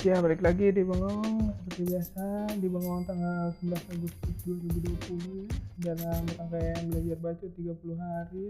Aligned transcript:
Ya, 0.00 0.16
balik 0.16 0.40
lagi 0.40 0.72
di 0.72 0.80
Bengong 0.80 1.52
seperti 1.60 1.92
biasa 1.92 2.56
di 2.56 2.72
Bengong 2.72 3.04
tanggal 3.04 3.52
11 3.60 3.92
Agustus 3.92 4.32
2020 4.48 5.44
ya 5.84 5.92
dalam 5.92 6.24
rangkaian 6.40 6.88
belajar 6.88 7.18
baca 7.20 7.44
30 7.44 8.00
hari. 8.00 8.48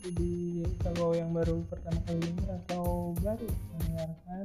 Jadi 0.00 0.64
kalau 0.80 1.12
yang 1.12 1.36
baru 1.36 1.60
pertama 1.68 2.00
kali 2.08 2.24
dengar 2.24 2.56
atau 2.64 3.12
baru 3.20 3.48
mendengarkan, 3.76 4.44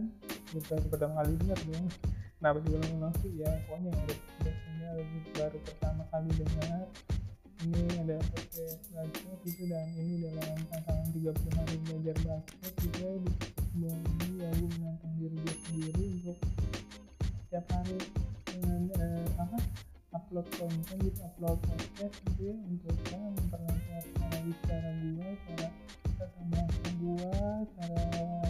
bukan 0.52 0.80
pertama 0.92 1.14
kali 1.24 1.32
dengar 1.40 1.60
dong. 1.64 1.88
Diulang-ulang 2.44 3.16
sih 3.24 3.32
ya 3.40 3.48
pokoknya 3.64 3.88
yang 3.96 4.04
biasanya 4.44 4.90
baru 5.40 5.58
pertama 5.64 6.04
kali 6.12 6.30
dengar 6.44 6.84
ini 7.64 7.84
ada 8.04 8.20
podcast 8.20 8.92
baca 8.92 9.32
gitu 9.48 9.64
dan 9.72 9.88
ini 9.96 10.28
dalam 10.28 10.60
tantangan 10.68 11.08
30 11.08 11.56
hari 11.56 11.76
belajar 11.88 12.16
baca 12.20 12.68
juga 12.84 13.10
ini 13.74 13.90
ya 14.38 14.50
gue 14.54 14.70
menantang 14.78 15.14
diri 15.18 15.34
gue 15.34 15.56
sendiri 15.66 16.06
untuk 16.22 16.38
setiap 17.42 17.66
hari 17.74 17.98
dengan 18.46 18.82
eh, 19.02 19.26
apa 19.42 19.58
upload 20.14 20.46
konten 20.62 20.98
gitu 21.02 21.20
upload 21.26 21.58
podcast 21.66 22.16
gitu 22.30 22.54
ya 22.54 22.56
untuk 22.70 22.94
kan 23.10 23.34
memperlancar 23.34 24.04
cara 24.14 24.38
bicara 24.46 24.90
gue 24.94 25.30
cara 25.50 25.68
kata 26.22 26.42
bahasa 26.54 26.90
gue 27.02 27.34
cara 27.74 28.04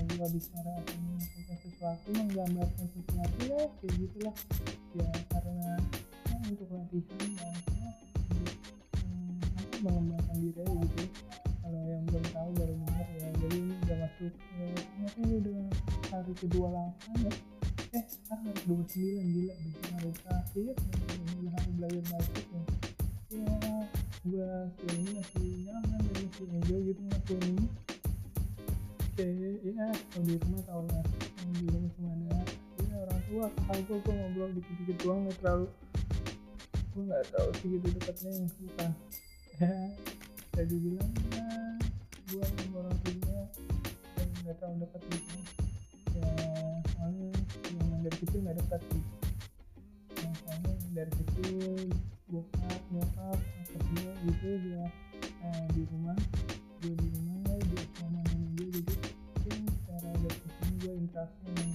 gue 0.04 0.28
bicara 0.36 0.72
atau 0.84 0.96
menyampaikan 1.00 1.58
sesuatu 1.64 2.08
menggambarkan 2.12 2.86
sesuatu 2.92 3.40
ya 3.48 3.62
kayak 3.80 3.94
gitulah. 3.96 4.36
Ya 4.94 5.10
karena 5.32 5.72
ya, 6.28 6.36
untuk 6.52 6.68
latihan 6.68 7.28
ya 7.32 7.56
untuk 8.28 8.56
hmm, 9.08 9.40
mengembangkan 9.88 10.36
diri 10.36 10.64
gitu 10.68 11.04
28 16.50 17.24
ya 17.24 17.32
eh 17.94 18.04
sekarang 18.10 18.44
harus 18.50 18.64
29 18.66 19.34
gila. 19.34 19.54
Bikin 19.54 19.92
harus 20.02 20.18
sakit 20.26 20.66
ya, 20.66 21.50
harus 21.54 21.72
belajar 21.78 22.04
basket 22.10 22.46
ya. 22.50 22.64
Ya 24.24 24.50
gue 24.72 24.98
masih 25.14 25.48
nyaman 25.68 26.00
dan 26.00 26.16
masih 26.26 26.46
enjoy 26.48 26.80
gitu 26.90 27.02
masih 27.06 27.38
ini. 27.44 27.66
Oke 29.04 29.28
ya 29.68 29.88
kalau 30.10 30.36
rumah 30.42 30.62
tau 30.66 30.84
lah. 30.90 31.06
Di 31.54 31.70
rumah 31.70 31.92
cuma 31.94 32.10
ada 32.18 32.42
ya 32.82 32.98
orang 32.98 33.22
tua 33.30 33.46
aku 33.70 33.82
gue 33.86 33.98
gue 34.02 34.14
ngobrol 34.14 34.50
dikit-dikit 34.58 34.98
doang 35.06 35.20
nggak 35.30 35.38
terlalu 35.38 35.68
aku 36.94 36.98
nggak 37.10 37.24
tahu 37.30 37.50
sih 37.58 37.68
gitu 37.78 37.88
dekatnya 37.94 38.30
yang 38.34 38.50
suka 38.54 38.88
ya 39.62 39.74
jadi 40.58 40.76
bilang 40.82 41.12
ya 41.34 41.46
gue 42.30 42.42
sama 42.42 42.76
orang 42.86 42.98
tua 43.06 43.42
dan 44.18 44.28
nggak 44.46 44.56
tau 44.58 44.74
dekat 44.82 45.02
gitu 45.14 45.38
ya 46.14 46.30
soalnya 46.94 47.30
yang 47.74 48.02
dari 48.06 48.18
kecil 48.22 48.40
nggak 48.46 48.58
dekat 48.62 48.82
sih. 48.92 49.04
Ya, 50.22 50.30
soalnya 50.42 50.74
dari 50.94 51.14
kecil 51.18 51.90
bokap 52.34 52.82
nyokap 52.90 53.38
kakak 53.38 53.82
gue 53.94 54.12
gitu 54.26 54.50
gue 54.58 54.86
eh, 55.46 55.66
di 55.78 55.82
rumah 55.90 56.18
gue 56.82 56.94
di 56.98 57.08
rumah 57.14 57.46
dia 57.70 57.84
sama 57.94 58.20
nenek 58.26 58.50
gue 58.58 58.68
jadi 58.74 58.94
ya 59.46 59.56
secara 59.70 60.10
dari 60.18 60.38
kecil 60.42 60.72
gue 60.82 60.94
interaksi 60.98 61.46
dengan 61.46 61.70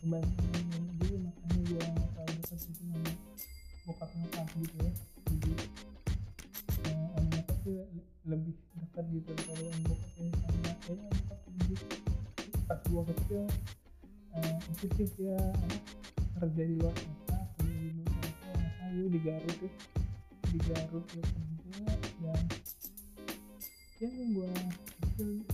kebanyakan 0.00 0.48
nenek 0.52 1.16
makanya 1.24 1.60
gue 1.64 1.78
nggak 1.88 2.08
terlalu 2.12 2.40
dekat 2.44 2.60
gitu 2.68 2.82
sama 2.84 3.12
bokap 3.88 4.10
nyokap 4.12 4.46
gitu 4.60 4.76
ya 4.84 4.92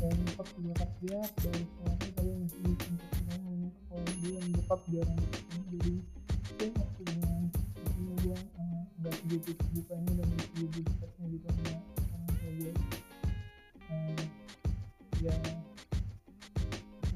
eh, 0.00 0.12
nyokap 0.16 0.48
juga 0.56 0.72
kerja 0.80 1.18
dari 1.44 1.64
sore 1.76 1.94
tapi 2.00 2.30
masih 2.40 2.60
ketemu 2.76 2.96
sama 3.12 3.50
nyokap 3.52 3.84
kalau 3.90 4.12
dia 4.20 4.38
om 4.40 4.48
bokap 4.56 4.80
jarang 4.88 5.20
jadi 5.70 5.92
ya 6.60 6.66
waktu 6.76 7.00
dengan 7.04 7.42
artinya 7.80 8.14
gue 8.20 8.36
uh, 8.36 8.80
nggak 9.00 9.14
segitu 9.20 9.50
terbukanya 9.56 10.12
dan 10.20 10.26
nggak 10.28 10.46
segitu 10.52 10.78
dekatnya 10.84 11.24
gitu 11.32 11.46
sama 11.48 11.62
orang 11.68 12.32
tua 12.40 12.50
gue 12.50 12.72
uh, 13.90 14.24
ya 15.20 15.36
ya 15.36 15.36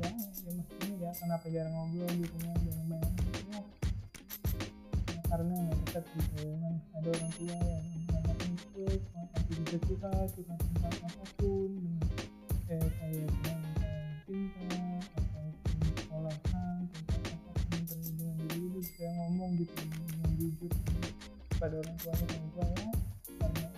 ya 0.01 0.07
maksudnya 0.13 0.65
ya 1.01 1.11
kenapa 1.17 1.47
jarang 1.49 1.73
ngobrol 1.73 2.13
gitu 2.21 2.37
ya 2.41 2.53
jarang 2.53 2.87
banyak 2.89 3.13
ya, 3.53 3.61
karena 5.35 5.55
nggak 5.67 5.79
dekat 5.89 6.05
gitu 6.15 6.47
kan. 6.63 6.75
Ada 6.95 7.09
orang 7.11 7.31
tua 7.35 7.57
yang 7.59 7.87
anaknya 8.15 8.49
itu 8.55 8.83
nanti 9.15 9.53
bisa 9.59 9.77
curhat 9.83 10.29
curhat 10.35 10.59
tentang 10.63 10.95
orang 22.05 22.27
tuanya 22.29 22.37
orang 22.37 22.49
tua 22.53 22.65
ya. 22.69 22.91
Karena 23.41 23.69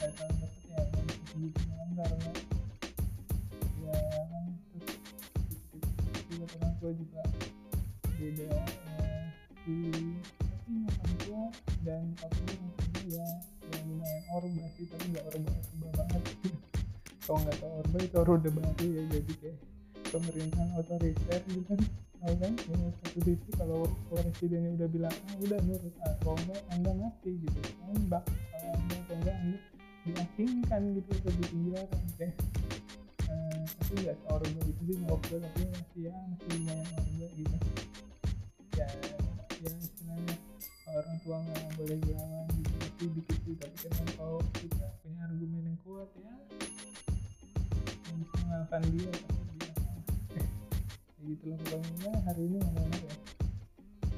terlalu 0.00 0.34
deket 0.40 0.62
ya 0.64 0.80
segitu 1.28 1.60
kan 1.68 1.88
karena 1.98 2.30
ya 3.84 3.98
kan 4.30 4.44
juga 6.30 6.44
orang 6.56 6.74
tua 6.80 6.90
juga 6.96 7.22
beda 8.14 8.48
si 9.64 9.74
tapi 10.40 10.72
nyokap 10.80 11.10
tua 11.24 11.44
dan 11.84 12.00
nyokap 12.08 12.30
orang 12.32 12.72
tua 12.72 13.02
ya. 13.04 13.28
Ya 13.64 13.76
lumayan 13.84 14.22
orba 14.32 14.64
sih 14.76 14.84
tapi 14.88 15.04
nggak 15.12 15.24
orba 15.28 15.50
orba 15.52 15.88
banget. 15.92 16.24
Kalau 17.24 17.38
nggak 17.40 17.56
tahu 17.60 17.72
orba 17.84 17.96
itu 18.00 18.16
orde 18.20 18.48
baru 18.52 18.84
ya 18.84 19.02
jadi 19.12 19.32
kayak 19.40 19.58
pemerintahan 20.12 20.68
otoriter 20.78 21.40
gitu 21.48 21.62
kan 21.68 21.80
tahu 22.24 22.36
kan? 22.40 22.52
Ya 22.56 22.76
satu 23.04 23.18
sisi 23.20 23.50
kalau 23.52 23.84
presidennya 24.08 24.70
udah 24.80 24.88
bilang 24.88 25.12
ah 25.12 25.36
udah 25.44 25.58
nurut 25.68 25.94
ah 26.08 26.14
kalau 26.24 26.40
enggak 26.40 26.62
anda 26.72 26.92
mati 26.96 27.30
gitu. 27.36 27.60
Tembak 27.84 28.24
kalau 28.24 28.72
anda 28.80 28.96
atau 29.04 29.14
enggak 29.20 29.36
anda 29.36 29.58
diasingkan 30.04 30.82
gitu 30.96 31.12
di 31.20 31.44
penjara 31.52 31.84
oke. 31.84 32.28
Eh, 33.24 33.62
tapi 33.76 33.92
nggak 34.04 34.16
seorba 34.24 34.60
itu 34.64 34.82
sih 34.88 34.96
ngobrol 35.04 35.38
tapi 35.40 35.62
masih 35.68 36.00
ya 36.08 36.12
masih 36.16 36.48
lumayan 36.56 36.88
orba 36.96 37.26
gitu. 37.36 37.56
Ya 38.74 38.88
ya 39.60 39.70
istilahnya 39.80 40.34
orang 40.88 41.16
tua 41.20 41.36
nggak 41.44 41.62
boleh 41.76 41.98
lawan 42.08 42.46
gitu 42.56 42.74
tapi 42.80 43.04
dikit 43.20 43.38
sih 43.44 43.54
tapi 43.60 43.76
kan 43.84 44.08
kalau 44.16 44.40
kita 44.56 44.86
punya 45.04 45.20
argumen 45.28 45.62
yang 45.68 45.78
kuat 45.84 46.08
ya. 46.16 46.32
Bisa 48.14 48.34
mengalahkan 48.46 48.82
dia 48.94 49.10
ya 49.12 49.43
gitu 51.24 51.44
loh 51.50 51.58
pokoknya. 51.64 52.12
Hari 52.28 52.42
ini 52.44 52.58
enak 52.60 53.00
ya. 53.00 53.14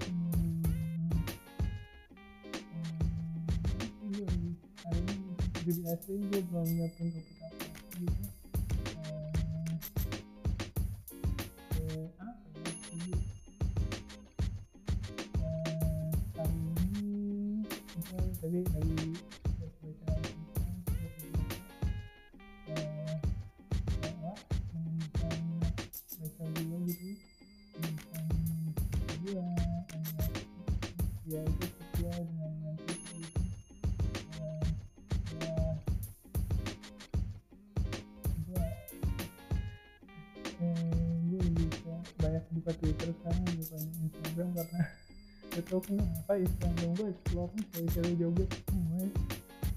Hmm, 0.07 0.63
hmm, 4.03 4.11
gue 4.11 4.25
lagi 4.27 4.51
hari 4.83 5.01
ini. 5.07 5.33
Seperti 5.39 5.71
biasa 5.83 6.09
gue 6.11 6.41
belum 6.51 6.67
nyiapin 6.67 7.07
topik 7.15 7.39
apa. 7.47 7.67
Gitu 7.97 8.46
buka 42.67 42.83
Twitter 42.83 43.11
sekarang 43.15 43.47
bukan 43.63 43.83
Instagram 44.11 44.49
karena 44.59 44.83
gak 45.55 45.65
tau 45.71 45.79
kenapa 45.87 46.33
Instagram 46.35 46.91
gue 46.99 47.07
explore 47.15 47.51
nih 47.55 47.67
cewek-cewek 47.71 48.15
joget 48.19 48.51
semua 48.67 48.99
ya. 48.99 49.09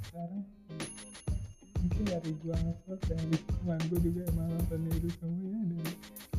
sekarang 0.10 0.42
mungkin 1.78 2.04
dari 2.10 2.32
gue 2.34 2.56
nge 2.58 2.96
dan 3.06 3.22
di 3.30 3.38
teman 3.46 3.80
gue 3.94 4.00
juga 4.10 4.22
emang 4.34 4.48
nonton 4.50 4.82
itu 4.90 5.10
semua 5.22 5.50
ya 5.54 5.62
dan 5.70 5.86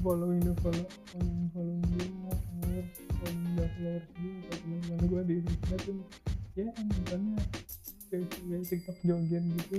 following 0.03 0.43
the 0.43 0.55
follow 0.59 0.87
following 1.15 1.47
following 1.55 1.87
gue 1.87 2.07
followers 2.19 2.91
following 2.99 3.53
the 3.55 3.67
followers 3.71 4.07
gue 4.11 4.33
atau 4.35 4.57
teman-teman 4.59 5.03
gue 5.07 5.23
di 5.31 5.37
tuh 5.87 5.99
ya 6.59 6.67
nontonnya 6.67 7.39
cewek-cewek 8.11 8.63
tiktok 8.67 8.99
joget 9.07 9.45
gitu 9.55 9.79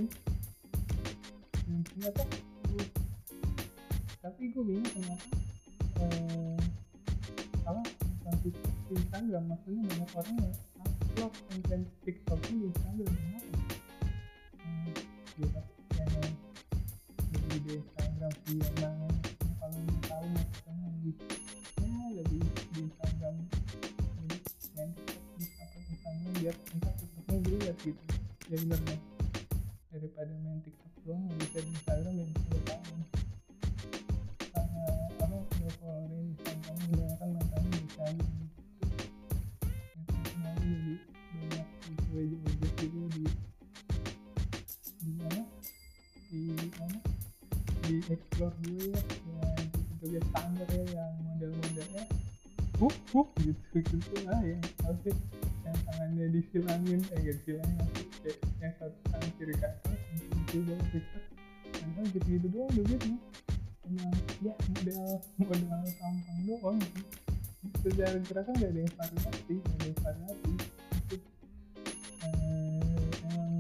orang 10.12 10.38
yang 10.44 10.56
upload 10.84 11.34
konten 11.48 11.82
TikToknya 12.04 12.52
di 12.52 12.66
Instagram 12.68 13.14
kenapa 15.32 15.62
ya, 15.96 16.30
yang 17.32 17.44
lebih 17.48 17.60
di 17.64 17.72
Instagram 17.80 18.34
sih 18.44 18.60
emang 18.60 18.98
kalau 19.56 19.80
mau 19.88 20.00
tahu 20.04 20.26
maksudnya 20.36 20.88
lebih 21.00 21.16
ya 21.80 21.96
lebih 22.20 22.44
di 22.44 22.80
Instagram. 22.92 23.36
Jadi 24.20 24.38
main 24.76 24.90
TikTok 24.92 25.22
di 25.40 25.46
Instagram 25.48 26.32
biar 26.44 26.56
entah 26.60 26.94
TikToknya 27.00 27.38
dilihat 27.48 27.78
gitu. 27.80 28.04
Ya 28.52 28.56
benar 28.68 28.80
gitu 53.82 53.98
gitu 53.98 54.18
lah 54.30 54.42
yang 54.46 54.62
tangannya 55.90 56.26
disilangin 56.30 57.02
eh 57.12 57.20
gak 57.26 57.36
disilangin 57.42 57.78
kayak 58.22 58.38
yang 58.62 58.74
satu 58.78 58.98
tangan 59.10 59.30
kiri 59.42 59.54
ke 59.58 59.66
atas 59.66 59.98
yang 59.98 60.46
kiri 60.50 60.62
bawah 60.70 60.86
gitu 60.94 62.28
gitu 62.30 62.48
doang 62.50 62.72
duitnya 62.74 63.18
emang 63.92 64.14
ya 64.42 64.54
model 64.72 65.20
model 65.38 65.86
tampang 66.00 66.40
doang. 66.48 66.80
Secara 67.82 68.18
gerakan 68.26 68.54
gak 68.58 68.72
ada 68.74 68.80
yang 68.82 68.94
variasi 68.98 69.54
gak 69.62 69.74
ada 69.74 69.86
yang 69.86 69.98
variasi. 70.02 70.52
Itu 71.12 71.16
eh, 72.26 73.06
emang 73.30 73.54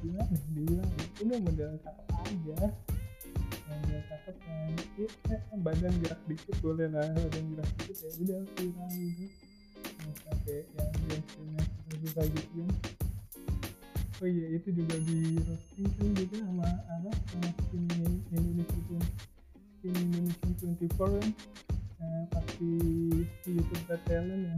gimana 0.00 0.24
nih 0.32 0.40
dibilang 0.52 0.90
udah 1.16 1.38
model 1.44 1.70
cakep 1.80 2.06
aja 2.16 2.58
model 3.66 4.00
cakep 4.06 4.36
yang 4.46 4.58
ya, 4.98 5.38
badan 5.60 5.94
gerak 6.02 6.20
dikit 6.30 6.56
boleh 6.62 6.88
lah 6.90 7.06
badan 7.10 7.44
gerak 7.54 7.70
dikit 7.78 7.96
ya 7.98 8.10
udah 8.22 8.40
viral 8.54 8.90
gitu 8.94 9.26
kayak 10.46 10.64
yang 10.78 10.90
biasanya 11.10 11.62
susah 11.90 12.26
gitu 12.30 12.50
kan 12.62 12.70
oh 14.16 14.28
iya 14.30 14.46
itu 14.56 14.68
juga 14.72 14.96
di 15.04 15.18
roasting 15.44 15.90
kan 15.98 16.08
juga 16.16 16.36
sama 16.40 16.68
apa 16.88 17.10
sama 17.28 17.48
skinny 17.66 18.06
Indonesia 18.32 18.80
pun 18.88 19.02
skinny 19.76 20.00
Indonesia 20.06 20.48
24 20.72 20.96
kan 20.96 21.28
nah, 22.00 22.24
pasti 22.32 22.70
di 23.44 23.50
YouTube 23.50 23.82
Got 23.90 24.00
Talent 24.08 24.42
ya 24.46 24.56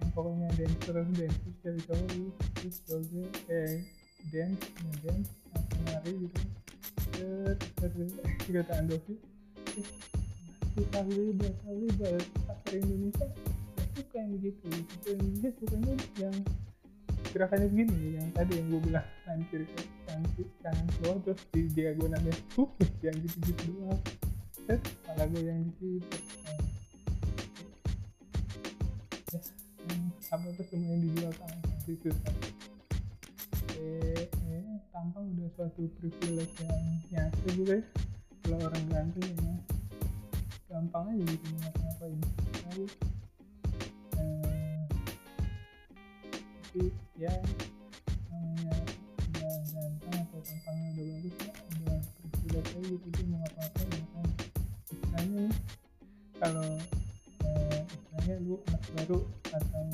yang 0.00 0.10
pokoknya 0.16 0.48
dancer 0.56 0.96
dancer 0.96 1.52
dari 1.60 1.80
cowok 1.84 2.08
gitu 2.12 2.30
terus 2.56 2.76
joget 2.86 3.32
kayak 3.48 3.76
dance 4.32 4.64
ya 4.68 4.92
dance 5.02 5.30
atau 5.56 5.78
nari 5.88 6.12
gitu 6.28 6.59
kata 8.60 8.86
Andovi 8.86 9.14
eh, 10.78 10.86
kali 10.94 11.34
kali 11.38 11.86
pasar 12.46 12.74
Indonesia 12.76 13.26
suka 13.96 14.16
yang 14.20 14.30
begitu. 14.38 14.68
Yang 15.08 15.18
dia 15.40 15.50
sukanya 15.58 15.94
yang 16.20 16.36
gerakannya 17.30 17.66
begini 17.72 18.18
yang 18.18 18.28
tadi 18.34 18.52
yang 18.58 18.66
gue 18.74 18.80
bilang 18.90 19.06
kanan 19.24 19.42
kiri 19.50 19.66
kanan 20.06 20.26
kiri 20.34 20.50
kanan 20.62 20.86
bawah 21.02 21.18
terus 21.24 21.42
di 21.54 21.60
diagonalnya 21.74 22.34
uh 22.58 22.70
yang 23.02 23.16
gitu 23.22 23.36
gitu 23.48 23.62
doang. 23.74 24.00
Terus 24.68 24.82
kepala 24.86 25.24
gue 25.30 25.42
yang 25.42 25.60
di 25.64 25.72
situ 25.74 26.18
ya 29.30 29.40
apa 30.30 30.46
tuh 30.54 30.66
semua 30.70 30.94
yang 30.94 31.02
dijual 31.10 31.32
tampang 31.34 31.78
itu 31.90 32.10
eh, 33.82 34.30
tampang 34.90 35.26
udah 35.38 35.48
suatu 35.54 35.86
privilege 35.98 36.54
yang 36.58 36.84
nyata 37.14 37.48
juga 37.54 37.78
ya. 37.78 37.84
Kalau 38.42 38.58
orang 38.66 38.84
ganteng 38.90 39.30
ya 39.38 39.54
gampang 40.70 41.04
aja 41.10 41.24
gitu 41.26 41.46
ngapa-ngapain 41.58 42.18
tapi 42.62 42.84
tapi 46.62 46.82
ya 47.18 47.32
namanya 48.30 48.74
udah 49.34 49.54
ganteng 49.66 50.14
atau 50.14 50.40
tampangnya 50.46 50.88
udah 50.94 51.04
bagus 51.10 51.34
ya 51.42 51.52
udah 51.74 51.98
privilege 52.22 52.70
aja 52.70 52.86
gitu 52.86 53.06
dia 53.10 53.24
mau 53.26 53.38
ngapa-ngapain 53.42 53.90
ya 53.90 54.06
kan? 54.14 54.26
Istilahnya 54.90 55.26
nih 55.30 55.52
kalau 56.38 56.70
eh, 57.46 57.78
istilahnya 57.86 58.34
lu 58.46 58.54
anak 58.70 58.82
baru 58.94 59.18
atau 59.54 59.86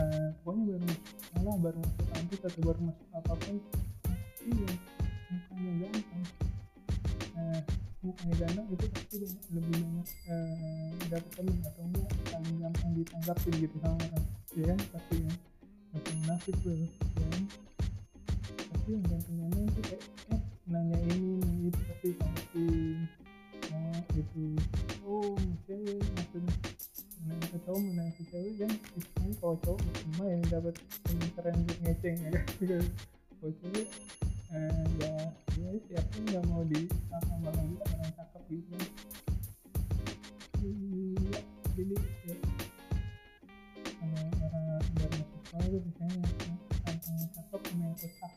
eh, 0.00 0.28
pokoknya 0.40 0.64
baru 0.72 0.88
sekolah 1.20 1.56
baru 1.60 1.78
masuk 1.84 2.06
kampus 2.12 2.40
atau 2.48 2.60
baru 2.64 2.80
masuk 2.88 3.06
apa 3.12 3.34
pun 3.44 3.56
jadi 41.88 42.04
ya 42.28 42.36
kalau 43.96 44.20
orang 44.44 44.64
masuk 44.92 45.40
sekolah 45.40 45.66
itu 45.72 45.78
biasanya 45.88 46.28
tampangnya 46.84 47.26
cakep 47.32 47.60
sama 47.64 47.84
yang 47.88 47.96
kocak 47.96 48.32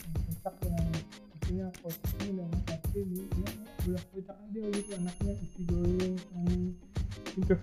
yang 0.00 0.24
kocak 0.24 0.54
yang 0.64 0.88
maksudnya 1.28 1.66
kocaknya 1.84 2.28
udah 2.32 2.46
nggak 2.48 2.62
pasti 2.64 2.98
dia 3.04 3.24
dia 3.28 3.52
udah 3.84 4.04
kocak 4.08 4.36
aja 4.40 4.60
gitu 4.72 4.90
anaknya 4.96 5.32
isi 5.44 5.60
goyang 5.68 6.16
main 6.32 6.60
gitu 7.36 7.54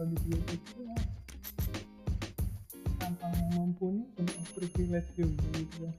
kalau 0.00 0.16
dipikir-pikir 0.16 0.80
ya 0.80 0.96
yang 3.20 3.52
mumpuni 3.52 4.08
untuk 4.16 4.40
privilege 4.56 5.12
juga 5.12 5.44
gitu 5.60 5.76
ya 5.84 5.92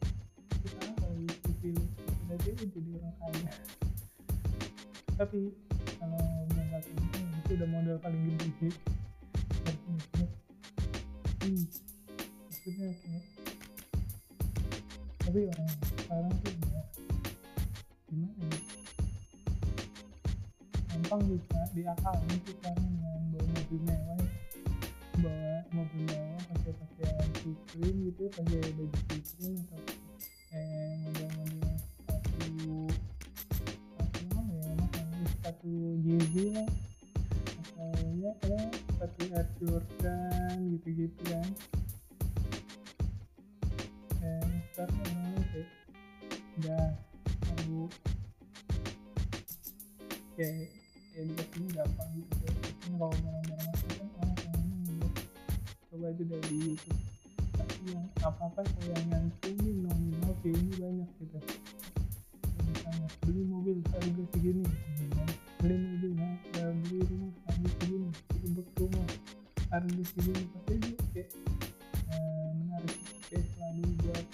kita 0.66 0.90
kalau 0.98 1.14
privilege 1.22 1.86
privilege 2.02 2.46
itu 2.50 2.66
jadi 2.82 2.90
orang 2.98 3.14
kaya 3.22 3.52
tapi 5.22 5.54
kalau 6.02 6.18
berangkat 6.50 6.84
itu 7.46 7.52
udah 7.62 7.70
modal 7.70 7.98
paling 8.02 8.26
gede 8.26 8.50
sih 8.58 8.74
supreme 27.56 28.00
gitu 28.12 28.20
ya 28.26 28.30
pakai 28.32 28.58
baju 28.76 28.86
supreme 29.24 29.58
atau 29.62 29.80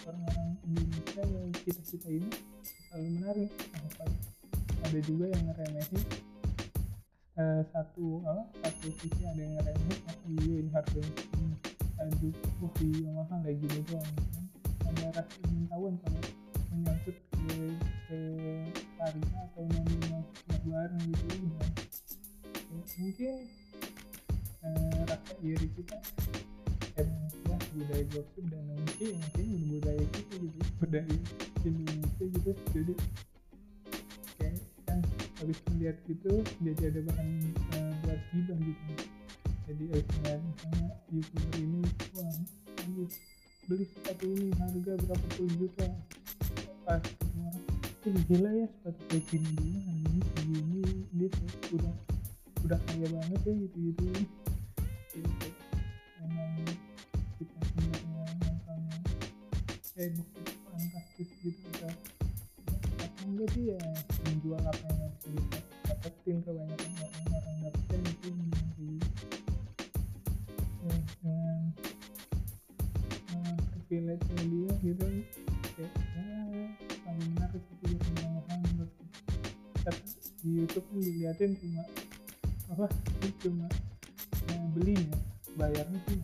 orang-orang 0.07 0.49
Indonesia 0.63 1.21
yang 1.27 1.51
kita 1.51 2.07
ini 2.07 2.29
selalu 2.63 3.07
menarik. 3.19 3.51
Apa 3.75 4.05
ada 4.87 4.99
juga 5.03 5.25
yang 5.27 5.43
ngeremehin 5.51 6.03
eh, 7.35 7.61
satu 7.75 8.23
apa 8.23 8.43
satu 8.63 8.87
sisi 9.03 9.21
ada 9.27 9.41
yang 9.43 9.53
ngeremehin 9.59 9.99
oh 10.07 10.17
iya 10.31 10.55
ini 10.63 10.69
harganya 10.71 11.11
segini 11.11 11.55
aduh 11.97 12.33
wah 12.63 12.75
iya 12.79 13.09
mahal 13.11 13.37
kayak 13.43 13.57
gini 13.59 13.79
doang. 13.91 14.11
Ada 14.87 15.05
rasa 15.11 15.35
ingin 15.43 15.65
tahuan 15.67 15.95
kalau 15.99 16.21
menyangkut 16.71 17.17
ke, 17.19 17.55
ke 18.07 18.19
harga 18.95 19.37
atau 19.51 19.63
nominal 19.67 20.23
sebuah 20.31 20.61
barang 20.63 21.03
gitu. 21.11 21.25
Ya, 21.35 21.67
mungkin 22.95 23.35
eh, 24.63 24.99
rasa 25.03 25.33
iri 25.43 25.67
kita 25.75 25.97
emang 26.95 27.27
ya 27.43 27.57
budaya 27.75 28.03
gosip 28.13 28.36
mungkin 28.97 29.13
mungkin 29.21 29.45
udah 29.45 29.77
budaya 29.77 30.05
kita 30.09 30.33
gitu 30.41 30.59
budaya 30.81 31.15
Indonesia 31.61 32.25
gitu. 32.33 32.51
Jadi 32.73 32.93
kayak 34.41 34.57
kan 34.89 34.99
habis 35.37 35.59
melihat 35.69 35.97
gitu 36.09 36.33
jadi 36.65 36.81
ada 36.89 36.99
bahan 37.05 37.29
eh, 37.77 37.93
buat 38.01 38.21
gibah 38.33 38.57
gitu. 38.57 38.93
Jadi 39.69 39.83
habis 39.93 40.07
melihat 40.17 40.41
misalnya 40.41 40.89
youtuber 41.13 41.53
ini 41.61 41.81
wah 42.17 42.33
habis 42.81 43.13
beli 43.69 43.85
sepatu 43.85 44.25
ini 44.33 44.49
harga 44.57 44.93
berapa 45.05 45.27
puluh 45.37 45.53
juta? 45.61 45.87
Pas 46.81 47.01
ketemu 47.05 47.41
orang 47.45 47.65
eh 48.01 48.23
gila 48.25 48.49
ya 48.49 48.65
sepatu 48.65 49.01
kayak 49.13 49.23
gini 49.29 49.69
harganya 49.85 50.21
segini 50.33 50.81
dia 51.13 51.29
udah 51.69 51.95
udah 52.65 52.79
kaya 52.89 53.07
banget 53.13 53.41
ya 53.45 53.53
gitu 53.61 53.77
gitu 53.93 54.05
eh 59.97 60.13
bukan 60.13 60.45
fantastis 60.69 61.29
gitu 61.41 61.65
atau 61.73 61.89
enggak 63.25 63.49
sih 63.57 63.73
ya 63.73 63.81
menjual 64.29 64.61
apa 64.61 64.87
yang 64.93 65.09
bisa 65.25 65.57
kita 65.57 65.93
dapetin 66.05 66.37
kebanyakan 66.45 66.91
orang-orang 67.01 67.57
dapetin 67.65 68.01
itu 68.05 68.29
ya, 70.85 70.97
dengan 71.17 71.59
uh, 73.33 73.57
privilege 73.73 74.21
nya 74.21 74.43
dia 74.45 74.71
gitu 74.85 75.07
kayak 75.73 75.91
ya 76.13 76.65
paling 77.01 77.29
menarik 77.33 77.63
itu 77.65 77.85
ya 77.97 78.37
tapi 79.81 80.03
di 80.45 80.49
YouTube 80.61 80.85
kan 80.93 80.97
diliatin 81.01 81.51
cuma 81.57 81.83
apa 82.69 82.85
cuma 83.41 83.67
eh, 84.51 84.65
belinya 84.77 85.17
bayarnya 85.57 85.99
sih 86.05 86.21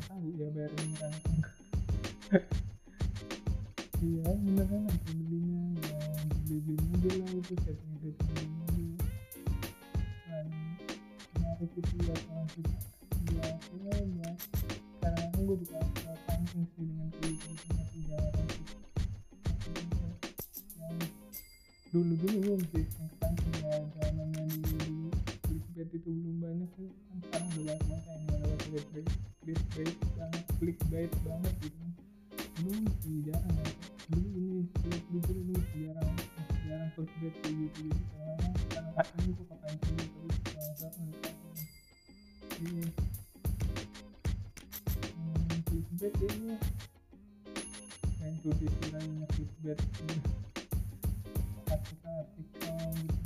iya 4.04 4.32
beneran 4.36 4.84
apa 4.84 5.12
belinya 5.16 5.80
ya 5.80 5.96
beli 6.44 6.76
beli 6.76 7.12
lah 7.24 7.32
itu 7.40 7.56
setting 7.64 7.96
setting 8.04 8.28
beli 8.28 8.46
mobil 8.60 8.90
dan 10.28 10.46
menarik 11.40 11.72
itu 11.72 11.96
buat 12.04 12.22
orang 12.28 12.48
kita 12.52 12.78
ya 13.32 13.48
buat 13.80 14.36
kadang-kadang 15.00 15.44
gue 15.48 15.56
uh, 15.72 16.18
pancing 16.28 16.66
sih 16.76 16.84
dengan 16.84 17.08
gitu 17.16 17.48
gitu 17.48 17.72
Maksudnya 17.72 17.86
kayak 17.96 18.28
yang 20.84 21.00
dulu 21.94 22.14
dulu 22.20 22.38
gue 22.44 22.56
masih 22.60 22.84
yang 22.84 23.08
kepancing 23.08 23.56
ya 23.64 23.74
zamannya 23.96 24.44
dulu 24.52 25.10
clickbait 25.48 25.90
itu 25.96 26.10
belum 26.12 26.36
banyak 26.44 26.70
sih 26.76 26.90
kan 26.92 27.18
sekarang 27.24 27.50
udah 27.56 27.64
banyak 27.64 27.80
banget 27.88 28.04
yang 28.12 28.24
mana 28.28 28.56
clickbait 28.68 29.08
clickbait 29.44 29.96
banget 30.20 30.44
clickbait 30.60 31.12
banget 31.24 31.54
gitu 31.64 31.78
kan. 31.80 31.92
Dulu 32.54 32.70
masih 32.86 33.16
jarang 33.28 33.63
gitu 37.22 37.50
gitu 37.50 37.84
karena 38.72 38.92
kepancing 38.94 39.34
gitu 39.34 39.44
kepancing 39.44 39.98
iya. 42.64 42.88
Hmm, 45.14 45.60
clickbait 45.68 46.16
ya 46.18 46.30
ini 46.34 46.56
yang 48.24 48.36
tuh 48.40 48.56
clickbait. 49.28 49.80
Artikel-artikel 51.68 52.78
gitu 53.04 53.24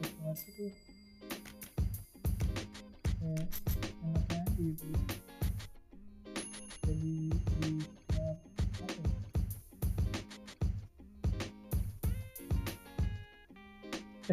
sesuatu 0.00 0.48
tuh. 0.56 0.72
Kayak 3.20 3.46
enaknya 4.00 4.42
gitu 4.56 5.19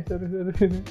sorry 0.07 0.27
sorry 0.31 0.53
sorry. 0.55 0.81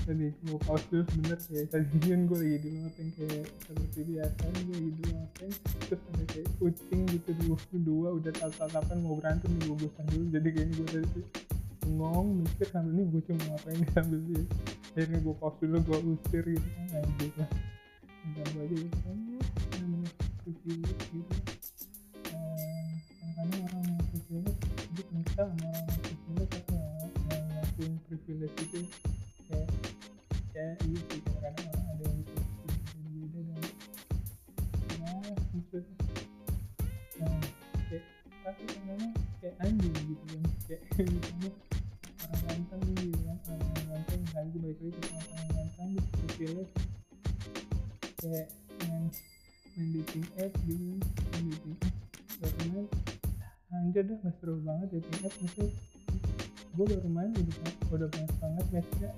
Tadi 0.00 0.26
mau 0.48 0.56
pause 0.64 0.86
dulu 0.88 1.04
sebentar 1.12 1.38
kayak 1.44 1.66
tadi 1.74 1.96
kan 2.00 2.20
gue 2.24 2.38
lagi 2.40 2.58
di 2.62 2.70
loteng 2.80 3.10
kayak 3.18 3.44
seperti 3.60 4.00
biasa 4.08 4.44
gue 4.48 4.74
lagi 4.78 4.90
di 4.96 5.04
loteng 5.12 5.52
terus 5.86 6.00
ada 6.08 6.24
kayak 6.30 6.48
kucing 6.56 7.02
gitu 7.10 7.30
dua 7.44 7.58
dua 7.84 8.08
udah 8.16 8.32
tatap-tatapan 8.32 8.96
mau 9.04 9.14
berantem 9.18 9.50
nih 9.60 9.62
gue 9.68 9.76
bosan 9.76 10.04
dulu 10.08 10.24
jadi 10.32 10.48
kayaknya 10.56 10.74
gue 10.78 10.86
tadi 10.88 11.22
bengong 11.84 12.28
mikir 12.46 12.66
sambil 12.72 12.92
ini 12.96 13.02
gue 13.12 13.22
cuma 13.28 13.42
ngapain 13.44 13.76
nih 13.76 13.90
sambil 13.98 14.20
sih 14.24 14.44
akhirnya 14.94 15.18
gue 15.20 15.34
pause 15.36 15.58
dulu 15.60 15.78
gue 15.84 15.98
usir 16.16 16.44
gitu 16.48 16.68
kan 16.74 16.86
anjir. 16.96 17.30
Lah 17.36 17.50
ganggu 18.20 18.58
aja 18.60 18.74
gitu 18.76 18.98
kan 19.04 19.16
ya 19.20 19.40
namanya 19.80 20.10
privilege 20.40 21.04
gitu. 21.12 21.34
Eh, 22.30 22.90
kadang-kadang 23.36 23.60
orang 23.68 23.82
yang 23.84 24.00
privilege 24.08 24.60
dia 24.96 25.04
kental 25.12 25.46
sama 25.50 25.66
orang 25.68 25.99
privilege 28.30 28.62
itu 28.62 28.80
kayak 29.50 29.66
kayak 30.54 30.78
iya 30.86 31.00
sih 31.10 31.18
orang 31.34 31.54
ada 31.66 32.04
yang 32.06 32.18
gitu 32.22 32.38
beda-beda 33.10 33.42
dan 33.42 33.58
ya 35.58 35.80
nah 37.18 37.42
kayak 37.90 38.04
tapi 38.46 38.62
kadang-kadang 38.70 39.12
kayak 39.42 39.54
anjing 39.66 39.94
gitu 40.06 40.24
kan 40.30 40.42
kayak 40.62 40.82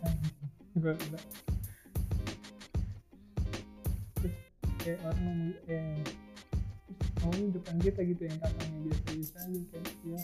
anjing 0.05 0.35
gue 0.73 0.93
udah 0.93 1.25
terus 4.19 4.37
kayak 4.81 4.99
orang 5.07 5.21
ngomong 5.23 5.53
eh 5.69 6.01
ngomongin 7.23 7.49
depan 7.55 7.77
kita 7.79 8.01
gitu 8.03 8.23
yang 8.27 8.39
katanya 8.43 8.79
biasa-biasa 8.83 9.37
aja 9.47 9.61
kayak 9.71 9.91
ya 10.03 10.21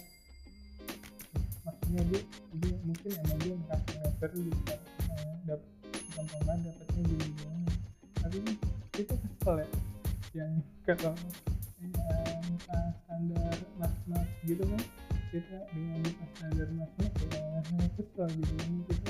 maksudnya 1.63 2.03
dia 2.11 2.23
dia 2.59 2.75
mungkin 2.83 3.11
emang 3.13 3.39
dia 3.45 3.55
ngerasa 3.55 3.93
letter 4.03 4.31
gitu 4.35 4.61
kan 4.67 4.81
eh, 5.13 5.35
dapet 5.47 5.71
gampang 6.17 6.43
banget 6.43 6.63
dapetnya 6.75 7.03
gini 7.07 7.27
doang 7.39 7.63
tapi 8.19 8.39
kita 8.97 9.15
kesel 9.15 9.57
ya 9.63 9.69
yang 10.37 10.53
kalau 10.85 11.15
yang 11.79 11.95
uh, 12.69 12.91
standar 13.05 13.57
mas-mas 13.79 14.29
gitu 14.47 14.63
kan. 14.63 14.83
Kita 15.29 15.59
dengan 15.77 16.01
muka 16.01 16.25
standar 16.37 16.69
mas-mas 16.73 17.13
ya 17.21 17.41
kesel 17.97 18.29
gitu. 18.37 18.53
kita 18.87 18.95
kan 19.03 19.08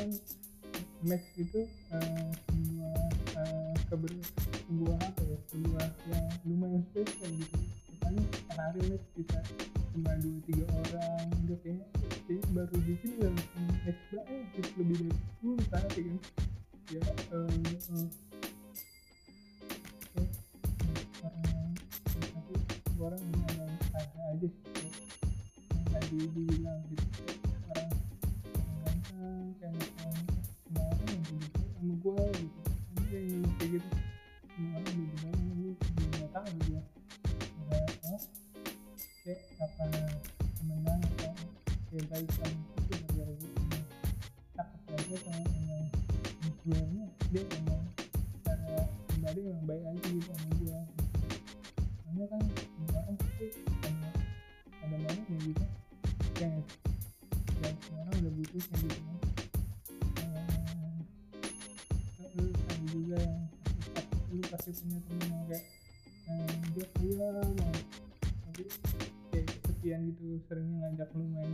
match 1.06 1.26
itu 1.38 1.62
uh, 1.94 2.30
sebuah 2.50 2.98
uh, 3.38 3.74
keber 3.86 4.12
sebuah 4.66 4.98
apa 4.98 5.22
ya 5.22 5.38
sebuah 5.48 5.86
yang 6.10 6.26
lumayan 6.42 6.82
spesial 6.90 7.30
gitu. 7.38 7.58
Makanya 7.94 8.22
sehari 8.50 8.80
match 8.90 9.06
bisa 9.14 9.38
cuma 9.94 10.12
dua 10.18 10.38
tiga 10.46 10.64
orang 10.74 11.26
udah 11.46 11.58
kayak 11.62 11.86
kayak 12.26 12.44
baru 12.50 12.76
bikin 12.82 13.10
udah 13.18 13.30
langsung 13.30 13.66
match 13.86 14.02
banget 14.10 14.42
gitu 14.58 14.70
lebih 14.82 14.96
dari 14.98 15.12
sepuluh 15.14 15.66
kali 15.70 16.02
kan. 16.02 16.18
Ya 16.88 17.02
um, 17.36 17.62
um, 17.92 18.08
orang 21.20 22.24
tapi 22.32 22.54
orang 22.98 23.22
ini 23.22 23.40
ada 23.94 24.22
aja 24.34 24.48
sih. 24.48 24.90
Yang 25.68 25.86
tadi 25.94 26.16
dibilang 26.16 26.48
bilang 26.48 26.80
gitu 26.90 27.07
pasti 64.58 64.74
punya 64.82 64.98
temen 65.06 65.28
yang 65.30 65.44
kayak 65.46 65.64
eh, 66.26 66.54
dia 66.74 66.86
kaya 66.98 67.28
banget 67.30 67.84
tapi 68.26 68.62
kayak 69.30 69.46
kesepian 69.46 70.00
gitu 70.10 70.24
seringnya 70.50 70.76
ngajak 70.82 71.10
lu 71.14 71.24
main 71.30 71.47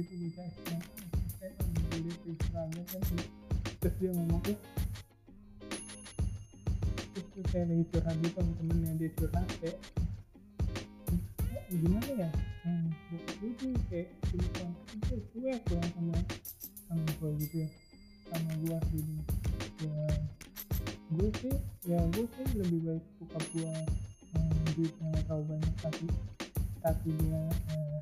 gitu 0.00 0.12
bocah 0.16 0.46
SMA 0.56 0.78
kayak 1.40 1.54
dia 2.00 2.34
seragam 2.40 2.84
kan 2.88 3.02
terus 3.80 3.94
dia 4.00 4.10
ngomong 4.16 4.40
terus 4.44 4.60
tuh 7.36 7.44
kayak 7.52 7.66
lagi 7.68 7.84
curhat 7.92 8.16
gitu 8.24 8.38
sama 8.40 8.52
temennya 8.56 8.92
dia 8.96 9.10
curhat 9.16 9.46
kayak 9.60 9.78
"Eh, 11.50 11.64
gimana 11.78 12.10
ya? 12.16 12.30
Hmm, 12.64 12.92
bokap 13.08 13.34
gue 13.40 13.50
tuh 13.56 13.72
kayak 13.88 14.08
cuma 14.28 14.48
konten 14.56 14.96
tuh 15.08 15.20
cuek 15.32 15.62
banget 15.68 15.90
sama 15.96 16.16
sama 16.88 17.04
gue 17.20 17.30
gitu 17.44 17.56
ya 17.64 17.68
sama 18.30 18.52
gue 18.60 18.78
gitu 18.92 19.14
ya 19.80 20.08
gue 21.10 21.28
sih 21.40 21.56
ya 21.88 21.98
gue 22.14 22.24
sih 22.24 22.46
lebih 22.56 22.80
baik 22.84 23.04
bokap 23.20 23.44
gue 23.56 23.74
hmm, 24.36 24.64
duitnya 24.76 25.06
nggak 25.08 25.24
terlalu 25.24 25.44
banyak 25.56 25.74
tapi 25.80 26.06
tapi 26.80 27.08
dia 27.16 27.42
eh, 27.72 28.00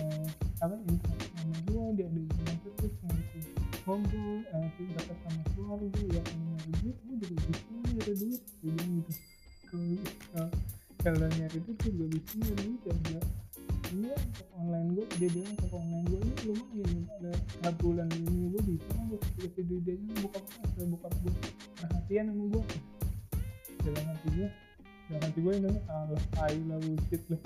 eh, 0.00 0.28
apa 0.58 0.74
interest 0.90 1.30
sama 1.38 1.56
gue 1.70 1.82
dia 1.94 2.06
ada 2.10 2.18
hubungan 2.18 2.56
terus 2.66 2.90
itu 2.90 3.38
ngobrol 3.86 4.38
eh, 4.42 4.68
kita 4.76 4.90
dapat 5.00 5.16
sama 5.24 5.42
keluarga 5.54 6.00
ya 6.12 6.20
kalau 6.26 6.44
nyari 6.50 6.72
duit 6.82 6.96
gue 6.98 7.16
juga 7.22 7.36
bisa 7.46 7.62
nyari 7.72 8.12
duit 8.18 8.42
bilang 8.60 8.90
gitu. 9.00 9.12
Kalau 9.68 10.48
kalau- 10.98 11.32
nyari 11.38 11.58
duit 11.62 11.78
juga 11.80 12.04
bisa 12.10 12.32
nyari 12.36 12.62
duit 12.68 12.82
ya 12.84 12.92
enggak. 12.92 13.26
Ini 13.88 14.12
toko 14.36 14.52
online 14.60 14.88
gue 14.92 15.06
dia 15.16 15.28
bilang 15.32 15.54
toko 15.56 15.76
online 15.80 16.04
gue 16.04 16.20
ini 16.20 16.32
lumayan 16.44 16.90
ada 17.08 17.30
tiap 17.40 17.74
bulan 17.80 18.08
ini 18.12 18.42
gue 18.52 18.62
bisa 18.68 18.92
gue 19.08 19.18
kasih 19.40 19.64
duit 19.64 19.82
dia 19.88 19.94
buka 20.20 20.38
buka 20.44 20.82
buka 20.84 21.08
gue 21.24 21.34
perhatian 21.80 22.24
sama 22.28 22.44
gue 22.52 22.62
dalam 23.86 24.04
hati 24.12 24.28
gue 24.36 24.48
dalam 25.08 25.22
hati 25.24 25.38
gue 25.40 25.52
ini 25.56 25.70
alah 25.88 26.22
tai 26.36 26.56
lah 26.68 26.78
bullshit 26.82 27.22
lah 27.32 27.40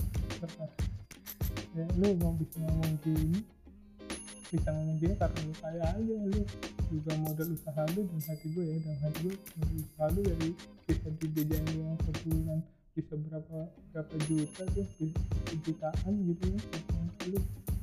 ya 1.72 1.84
lu 1.96 2.08
mau 2.20 2.36
bisa 2.36 2.60
ngomong 2.60 2.94
gini. 3.00 3.40
Bisa 4.52 4.68
ngomong 4.68 4.96
gini 5.00 5.14
karena 5.16 5.38
lu 5.48 5.54
kaya 5.56 5.84
aja 5.96 6.16
lu 6.28 6.40
juga 6.92 7.12
modal 7.24 7.48
usaha 7.56 7.82
lu 7.96 8.04
dalam 8.04 8.24
hati 8.28 8.46
gue 8.52 8.64
ya 8.68 8.76
dalam 8.84 9.00
hati 9.00 9.18
gue 9.24 9.34
modal 9.56 9.76
usaha 9.80 10.06
lu 10.12 10.20
dari 10.20 10.48
bisa 10.84 11.08
dijajan 11.16 11.64
yang 11.72 11.96
sebulan 12.04 12.60
bisa 12.92 13.14
berapa 13.16 13.58
berapa 13.96 14.14
juta 14.28 14.62
tuh 14.76 14.86
bisa 15.00 15.54
jutaan 15.64 16.12
gitu 16.28 16.44
ya. 16.52 16.60
Lu 17.32 17.38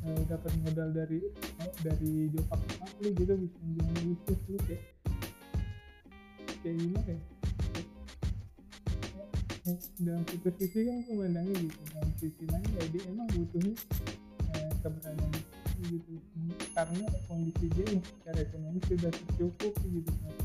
eh, 0.06 0.22
dapat 0.30 0.52
modal 0.62 0.90
dari 0.94 1.20
oh, 1.66 1.74
dari 1.82 2.30
jopak 2.30 2.62
jopak 2.70 2.92
lu 3.02 3.10
gitu 3.18 3.34
bisa 3.34 3.58
jalan 3.58 3.96
bisnis 4.06 4.40
lu 4.46 4.58
kayak 4.70 4.84
kayak 6.62 6.76
gimana 6.78 7.10
ya? 7.10 7.18
Eh, 7.18 7.39
dalam 10.00 10.24
satu 10.26 10.50
sisi 10.58 10.80
kan 10.88 10.98
gue 11.04 11.16
mandangnya 11.16 11.56
gitu. 11.60 11.82
Dalam 11.92 12.12
sisi 12.18 12.44
lain 12.48 12.70
ya 12.76 12.84
dia 12.90 13.02
emang 13.12 13.28
butuhnya 13.36 13.74
eh, 14.56 14.72
keberanian 14.82 15.32
itu 15.36 15.84
gitu. 16.00 16.14
Karena 16.72 17.06
kondisi 17.28 17.66
dia 17.76 17.86
yang 17.92 18.04
secara 18.04 18.40
ekonomi 18.44 18.80
sudah 18.88 19.12
tercukupi 19.12 19.88
gitu. 20.00 20.12
Kan 20.24 20.36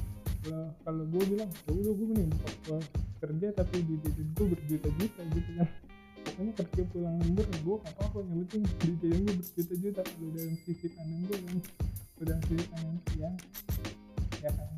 kalau 0.44 0.66
kalau 0.84 1.04
gue 1.08 1.22
bilang 1.30 1.50
udah 1.70 1.94
gue 1.94 2.06
nih 2.12 2.28
gua 2.68 2.78
kerja 3.24 3.46
tapi 3.56 3.76
di 3.80 3.94
jajan 4.04 4.28
gue 4.36 4.46
berjuta-juta 4.52 5.22
gitu 5.32 5.50
kan. 5.56 5.68
Pokoknya 6.24 6.52
kerja 6.58 6.82
pulang 6.90 7.16
lembur 7.22 7.46
gue 7.46 7.76
gak 7.84 7.94
apa-apa 7.94 8.18
yang 8.26 8.44
penting 8.50 8.62
di 8.82 8.92
jajan 9.00 9.20
gue 9.24 9.34
berjuta-juta. 9.40 10.00
Kalau 10.04 10.28
dalam 10.34 10.54
sisi 10.66 10.86
pandang 10.92 11.22
gue 11.30 11.38
kan 11.38 11.58
udah 12.14 12.36
sisi 12.46 12.64
pandang 12.70 12.98
ya 13.18 13.30
ya 14.44 14.50
kan 14.52 14.68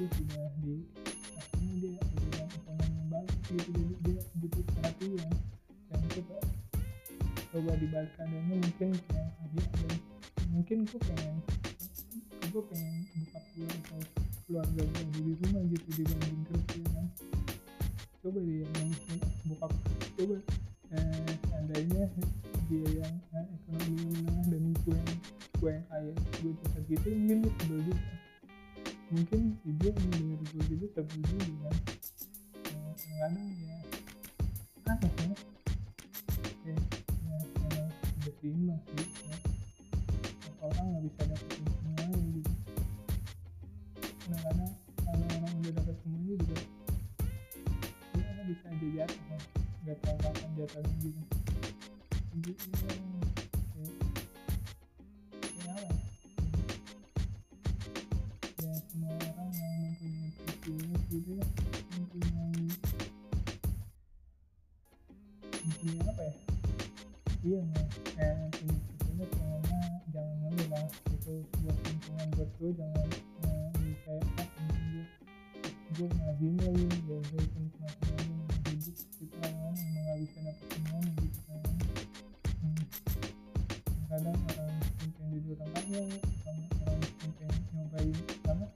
dia 0.00 0.08
sudah 0.16 0.48
di 0.64 0.74
akhirnya 1.36 1.74
dia 1.84 2.21
gitu. 3.52 3.70
Jadi 3.72 3.94
dia 4.00 4.22
butuh 4.40 4.62
perhatian 4.72 5.30
dan 5.92 6.00
coba 6.08 6.36
coba 7.52 7.70
dibalik 7.76 8.12
keadaannya 8.16 8.56
mungkin 8.64 8.88
kayak 9.12 9.28
ada 9.44 9.62
mungkin 10.52 10.78
gue 10.88 11.00
pengen 11.00 11.36
gue 12.52 12.62
pengen 12.68 12.96
buka 13.16 13.40
gue 13.56 13.68
atau 13.68 14.00
keluarga 14.44 14.82
gue 14.84 15.04
di 15.24 15.32
rumah 15.40 15.62
gitu 15.68 15.88
dibanding 16.00 16.44
kerja 16.48 16.80
kan. 16.92 17.06
Coba 18.20 18.38
dia 18.44 18.64
yang 18.64 18.90
bokap 19.48 19.72
coba 20.16 20.36
eh, 20.92 21.32
seandainya 21.48 22.02
dia 22.68 22.88
yang 23.04 23.14
eh, 23.36 23.46
ekonomi 23.52 24.00
menengah 24.16 24.44
dan 24.48 24.64
gue 24.84 24.96
yang 24.96 25.16
gue 25.60 25.70
yang 25.72 25.86
kaya 25.88 26.12
gue 26.40 26.52
cepat 26.56 26.82
gitu 26.88 27.08
mungkin 27.12 27.36
dia 27.40 27.52
sebel 27.60 27.80
juga. 27.84 28.04
Mungkin 29.12 29.40
dia 29.76 29.90
mendengar 29.92 30.40
gue 30.40 30.62
gitu 30.72 30.86
sebel 30.96 31.20
juga 31.20 31.68
kan 31.68 31.76
Kadang-kadang 33.12 33.44
ya. 33.60 33.76
Aneh 34.88 35.10
ya 35.12 35.28
Oke, 36.32 36.72
ya. 36.72 36.76
Memang 37.28 37.44
udah 38.16 38.32
seimbang 38.40 38.80
sih 38.88 39.08
ya. 39.28 39.36
Orang 40.64 40.86
nggak 40.96 41.02
bisa 41.04 41.20
dapetin 41.28 41.64
semuanya 41.76 42.16
gitu. 42.32 42.52
Kadang-kadang 44.00 44.72
kalau 45.04 45.26
orang 45.28 45.52
udah 45.60 45.72
dapet 45.76 45.96
semuanya 46.00 46.34
juga 46.40 46.56
ya 48.16 48.42
bisa 48.48 48.66
aja 48.72 48.86
jatuh 48.96 49.40
nggak 49.82 49.96
tahu 50.00 50.16
kapan 50.24 50.50
jatuhnya 50.56 50.96
gitu. 51.04 51.22
Jadi 52.32 52.52
ya 52.56 53.11
gue 75.92 76.08
malah 76.08 76.32
lagi 76.32 76.48
ya 76.56 76.72
itu 76.72 77.58
nikmatin 77.60 78.08
aja 78.16 78.24
namanya 78.32 78.72
hidup 78.72 78.96
kita 79.20 79.36
kan 79.44 79.52
emang 79.76 80.00
gak 80.08 80.16
gitu 81.20 81.40
kan. 81.44 81.64
Hmm. 82.64 82.84
kadang 84.08 84.38
orang 84.40 84.72
miskin 84.80 85.08
pengen 85.12 85.36
jadi 85.36 85.48
orang 85.52 85.70
kaya 85.76 86.02
sama 86.40 86.64
orang 86.80 86.96
miskin 86.96 87.30
pengen 87.36 87.60
nyobain 87.76 88.16
sama 88.40 88.66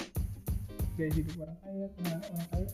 gaya 1.00 1.10
hidup 1.16 1.34
orang 1.40 1.58
kaya 1.64 1.86
karena 1.96 2.16
orang 2.20 2.48
kaya. 2.52 2.68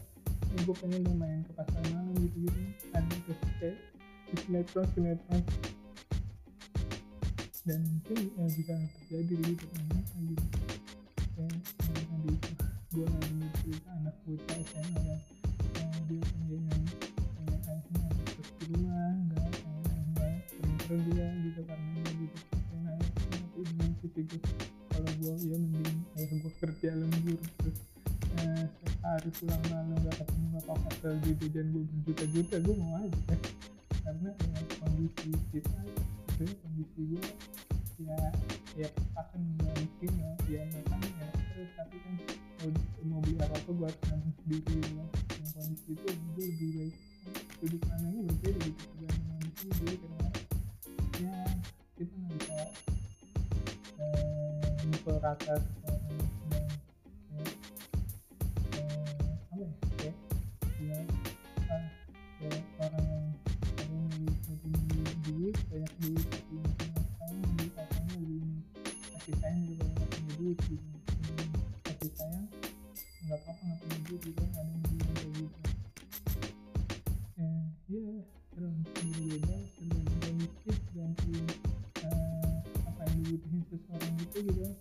Ya 0.53 0.59
gue 0.67 0.75
pengen 0.75 1.01
dong 1.07 1.19
main 1.23 1.41
ke 1.47 1.53
pasar 1.55 1.83
malam 1.95 2.15
gitu 2.27 2.39
gitu. 2.43 2.61
Ada 2.99 3.15
tuh 3.23 3.37
kayak 3.63 3.77
di 4.27 4.37
sinetron 4.43 4.87
sinetron. 4.91 5.43
Dan 7.63 7.79
mungkin 7.87 8.19
ya, 8.27 8.45
bisa 8.51 8.75
terjadi 8.75 9.33
di 9.39 9.45
hidup 9.55 9.71
anak 9.79 10.07
gitu. 10.19 10.47
Kayak 11.31 11.63
yang 11.95 12.07
tadi 12.11 12.31
itu 12.35 12.51
gue 12.93 13.07
dengar 13.09 13.53
cerita 13.65 13.92
bocah 14.23 14.59
SMA 14.71 15.03
yang 15.03 15.23
yang 15.75 15.93
dia 16.07 16.23
pengen 16.23 16.63
pengen 16.63 17.61
ayahnya 17.67 18.07
terus 18.31 18.51
di 18.59 18.65
rumah 18.71 19.13
ke 20.93 20.95
dia 21.09 21.27
gitu 21.41 21.61
karena 21.65 22.01
dia 22.05 22.29
perhatian 22.37 22.85
ayah 22.85 23.09
tapi 23.17 23.61
dengan 23.65 23.91
gue 23.97 24.41
kalau 24.93 25.13
gue 25.17 25.35
ya 25.49 25.57
mending 25.57 25.99
ayah 26.21 26.37
gue 26.37 26.53
kerja 26.61 26.91
lembur. 26.93 27.41
Terus 27.65 27.79
eh, 28.45 28.65
hari 29.01 29.31
pulang 29.41 29.63
malam 29.73 29.97
gak 30.05 30.17
ketemu 30.21 30.47
gak 30.53 30.65
apa-apa 30.69 31.09
gitu 31.25 31.45
dan 31.49 31.65
gue 31.73 31.83
berjuta-juta 31.89 32.57
gue 32.61 32.75
mau 32.77 32.93
aja. 33.01 33.37
Karena 34.05 34.31
ya, 34.37 34.61
kondisi 34.85 35.31
kita 35.49 35.81
ya, 35.81 36.53
kondisi 36.61 37.01
gue 37.09 37.25
ya 38.03 38.19
ya 38.75 38.89
akan 39.15 39.41
mungkin 39.63 40.11
ya 40.19 40.33
ya 40.49 40.63
makanya 40.73 41.11
ya 41.23 41.29
terus 41.53 41.71
tapi 41.79 41.97
kan 42.03 42.15
mau, 42.19 42.71
mau 43.07 43.21
beli 43.23 43.37
apa 43.39 43.57
apa 43.63 43.73
nanggung 44.11 44.35
sendiri 44.43 44.63
kan 44.65 44.81
yang 44.91 45.51
kondisi 45.53 45.93
itu 45.95 46.09
gue 46.09 46.45
lebih 46.47 46.71
baik. 46.79 46.95
Sudut 47.63 47.79
pandangnya 47.87 48.23
berbeda 48.27 48.59
gitu 48.67 48.83
tergantung 48.91 49.27
kondisi 49.31 49.67
jadi 49.71 49.97
karena 50.03 50.29
ya 51.23 51.37
kita 51.95 52.15
nggak 52.19 52.35
bisa 52.43 52.59
mukul 54.83 55.17
rata 55.23 55.55
eh, 55.55 55.63
apa 59.53 59.63
ya 59.63 59.71
kayak 59.95 60.17
ya, 60.83 60.99
ah, 61.71 61.87
orang 62.83 63.07
yang 63.07 63.27
banyak 65.71 65.93
duit 66.01 66.32
nggak 73.27 73.39
apa-apa 73.39 73.63
nggak 73.63 73.79
punya 73.81 73.99
duit 74.07 74.23
gitu. 74.27 74.43
Ada 74.43 74.61
yang 74.63 74.83
bilang 74.83 75.17
gitu. 75.17 75.49
Eh 77.39 77.65
ya 77.93 78.05
terus 78.53 78.77
berbeda 78.85 79.57
tergantung 79.81 80.05
kondisi 80.21 80.69
tergantung 80.69 81.47
eh, 82.05 82.57
apa 82.85 83.01
yang 83.09 83.19
dibutuhin 83.25 83.63
seseorang 83.69 84.13
gitu 84.21 84.39
gitu 84.49 84.72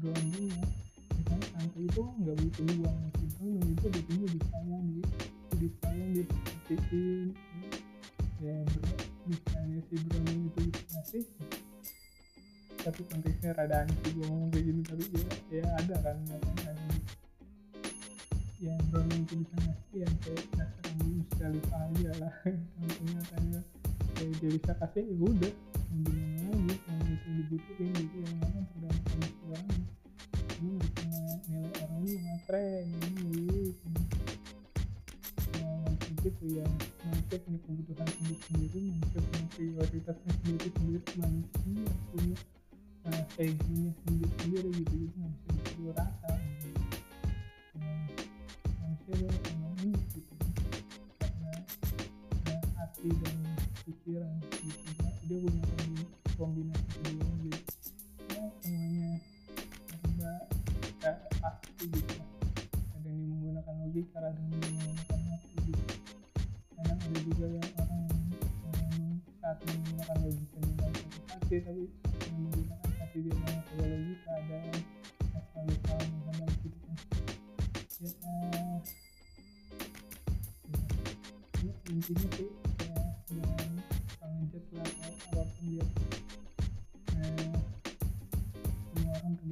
Brondong 0.00 0.46
ya 0.50 0.62
ya 1.16 1.22
kan 1.26 1.40
Ante 1.58 1.78
itu 1.82 2.02
nggak 2.02 2.36
butuh 2.36 2.66
uang 2.82 2.98
Brondong 3.38 3.70
itu 3.72 3.86
butuhnya 3.90 4.26
disayang 4.34 4.84
di 4.90 5.02
disayang 5.56 6.10
diperhatiin 6.12 7.28
ya, 8.42 8.52
ya. 8.52 8.56
Bro 8.64 8.94
misalnya 9.26 9.78
si 9.88 9.94
Brondong 10.02 10.40
itu 10.50 10.58
bisa 10.70 10.82
ngasih 10.92 11.24
tapi 12.86 13.02
konteksnya 13.10 13.50
rada 13.58 13.82
aneh 13.82 13.96
sih 14.06 14.14
gue 14.14 14.26
ngomong 14.30 14.50
kayak 14.54 14.64
gini 14.70 14.80
tapi 14.86 15.04
ya 15.10 15.26
ya 15.58 15.64
ada 15.74 15.96
kan 16.06 16.16
ya 16.30 16.38
kan 16.38 16.54
gitu. 16.54 17.14
yang 18.62 18.80
Browning 18.94 19.22
itu 19.26 19.34
bisa 19.42 19.56
ngasih 19.58 19.98
yang 20.06 20.14
kayak 20.22 20.44
dasar 20.54 20.86
sekali 21.26 21.60
aja 21.60 22.12
lah. 22.22 22.34
Contohnya 22.78 23.22
kayak 23.28 23.62
kayak 24.16 24.32
dia 24.40 24.50
bisa 24.54 24.72
kasih? 24.80 25.04
Ya 25.04 25.16
udah 25.18 25.52
sendiri 44.34 44.70
sendiri 44.70 44.70
gitu 44.82 44.94
gitu 45.06 45.14
nggak 45.16 45.32
bisa 45.32 45.48
dipukul 45.54 45.90
rata 45.94 46.30
gitu. 46.36 46.68
Ya, 47.76 47.92
manusia 48.80 49.14
dia 49.16 49.30
emang 49.52 49.74
unik 49.84 50.04
gitu 50.14 50.32
kan 50.36 50.50
karena 51.20 51.52
uh, 52.50 52.62
hati 52.76 53.08
dan 53.22 53.36
pikiran 53.86 54.34
gitu 54.42 54.90
kan 54.98 55.12
dia 55.26 55.38
punya 55.42 55.62
kombi- 55.70 56.12
kombinasi 56.36 57.15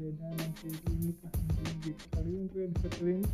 berbeda 0.04 0.36
nanti 0.36 0.68
itu 0.68 0.88
unik 0.92 1.18
intinya 1.24 1.72
gitu 1.80 2.04
kali 2.12 2.28
ini 2.28 2.40
untuk 2.44 2.60
episode 2.60 2.94
kali 3.00 3.12
ini 3.16 3.28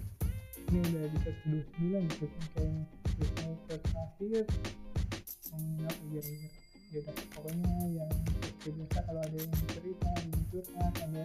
ini 0.70 0.78
udah 0.86 1.02
episode 1.10 1.36
ke 1.42 1.46
29 1.50 2.14
gitu. 2.14 2.24
Kan 2.30 2.46
kayaknya 2.54 2.84
episode 3.26 3.82
terakhir 3.90 4.44
ngomongin 5.50 5.82
apa 5.90 6.02
kira-kira 6.06 6.50
ya 6.94 6.98
udah. 7.02 7.14
Pokoknya 7.34 7.74
yang 7.90 8.12
biasa 8.62 8.98
kalau 9.02 9.20
ada 9.26 9.34
yang 9.34 9.54
cerita 9.74 10.08
ada 10.14 10.28
yang 10.30 10.44
curhat 10.54 10.94
ada 11.10 11.24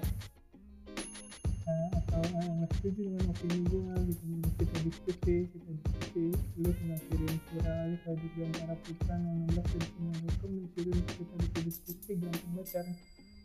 eh, 1.69 1.89
atau 1.93 2.21
eh, 2.25 2.49
nggak 2.57 2.71
setuju 2.81 3.01
dengan 3.05 3.25
opini 3.29 3.59
gue 3.69 3.93
gitu 4.09 4.23
boleh 4.25 4.51
kita 4.57 4.77
diskusi 4.81 5.35
kita 5.53 5.69
diskusi 5.77 6.25
lu 6.57 6.69
tinggal 6.73 6.99
kirim 7.05 7.33
surat 7.53 7.69
aja 7.85 7.97
ke 8.01 8.09
dirgantara 8.17 8.75
putra 8.81 9.13
16 9.13 9.61
di 9.61 9.77
gmail.com 9.93 10.51
di 10.57 10.65
situ 10.73 10.89
kita 11.21 11.33
bisa 11.37 11.59
diskusi 11.61 12.11
gampang 12.17 12.49
banget 12.57 12.67
cara 12.73 12.93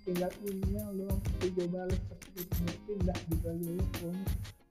tinggal 0.03 0.33
email 0.45 0.89
doang 0.97 1.21
pasti 1.21 1.47
gue 1.53 1.67
balas 1.69 2.01
pasti 2.09 2.29
kita 2.35 2.73
pindah 2.89 3.19
gitu 3.29 3.47
aja 3.51 3.69
ya 3.69 3.85
pokoknya 3.93 4.25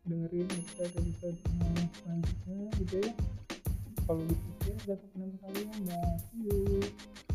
dengerin 0.09 0.47
episode 0.49 0.93
episode 0.97 1.37
selanjutnya 2.01 2.59
gitu 2.81 2.95
ya. 3.05 3.13
Kalau 4.09 4.23
bisa 4.25 4.49
share 4.65 4.97
atau 4.97 5.07
kenapa 5.13 5.37
kalian 5.45 5.79
dah. 5.85 6.13
See 6.33 6.49
you 6.49 7.28